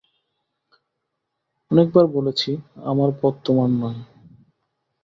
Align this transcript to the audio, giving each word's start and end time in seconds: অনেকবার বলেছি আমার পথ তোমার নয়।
অনেকবার 1.71 2.05
বলেছি 2.07 2.49
আমার 2.85 3.09
পথ 3.21 3.33
তোমার 3.45 3.69
নয়। 3.81 3.99